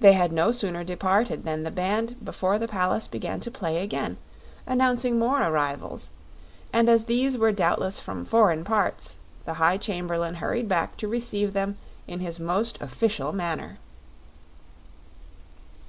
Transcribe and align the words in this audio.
They 0.00 0.14
had 0.14 0.32
no 0.32 0.50
sooner 0.50 0.82
departed 0.82 1.44
than 1.44 1.62
the 1.62 1.70
band 1.70 2.16
before 2.24 2.58
the 2.58 2.66
palace 2.66 3.06
began 3.06 3.38
to 3.42 3.52
play 3.52 3.80
again, 3.80 4.16
announcing 4.66 5.16
more 5.16 5.44
arrivals, 5.44 6.10
and 6.72 6.88
as 6.88 7.04
these 7.04 7.38
were 7.38 7.52
doubtless 7.52 8.00
from 8.00 8.24
foreign 8.24 8.64
parts 8.64 9.14
the 9.44 9.54
High 9.62 9.76
Chamberlain 9.78 10.34
hurried 10.34 10.66
back 10.68 10.96
to 10.96 11.06
receive 11.06 11.52
them 11.52 11.78
in 12.08 12.18
his 12.18 12.40
most 12.40 12.80
official 12.80 13.32
manner. 13.32 13.78